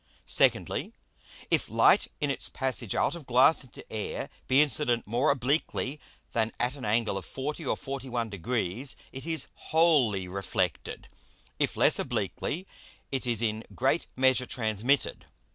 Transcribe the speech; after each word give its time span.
Secondly, 0.25 0.93
If 1.51 1.69
Light 1.69 2.07
in 2.19 2.31
its 2.31 2.49
passage 2.49 2.95
out 2.95 3.13
of 3.13 3.27
Glass 3.27 3.63
into 3.63 3.85
Air 3.93 4.31
be 4.47 4.59
incident 4.59 5.05
more 5.05 5.29
obliquely 5.29 5.99
than 6.31 6.53
at 6.59 6.75
an 6.75 6.83
Angle 6.85 7.19
of 7.19 7.25
40 7.27 7.63
or 7.67 7.77
41 7.77 8.31
Degrees 8.31 8.95
it 9.11 9.27
is 9.27 9.45
wholly 9.53 10.27
reflected, 10.27 11.07
if 11.59 11.77
less 11.77 11.99
obliquely 11.99 12.65
it 13.11 13.27
is 13.27 13.43
in 13.43 13.63
great 13.75 14.07
measure 14.15 14.47
transmitted. 14.47 15.27